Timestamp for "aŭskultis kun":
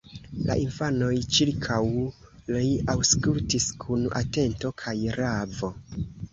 2.95-4.11